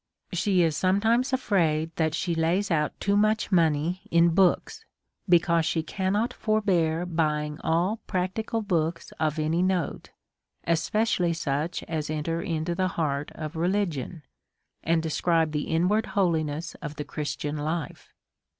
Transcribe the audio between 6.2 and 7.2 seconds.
forbear